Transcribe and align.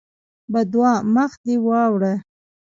بدعا: 0.53 0.93
مخ 1.15 1.31
دې 1.43 1.55
واوړه! 1.65 2.13